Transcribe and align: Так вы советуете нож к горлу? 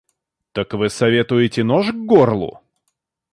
Так 0.51 0.73
вы 0.73 0.89
советуете 0.89 1.63
нож 1.63 1.91
к 1.91 1.95
горлу? 2.07 2.59